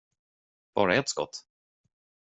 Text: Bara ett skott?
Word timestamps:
Bara 0.75 0.95
ett 0.95 1.09
skott? 1.09 1.45